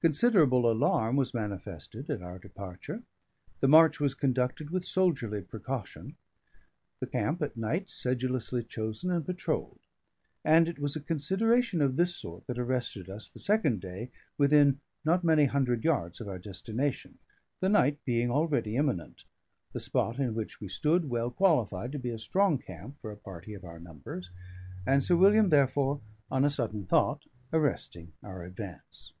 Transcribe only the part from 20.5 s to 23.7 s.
we stood well qualified to be a strong camp for a party of